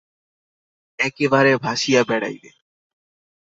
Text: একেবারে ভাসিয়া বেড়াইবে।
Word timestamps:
একেবারে 0.99 1.51
ভাসিয়া 1.57 2.01
বেড়াইবে। 2.03 2.49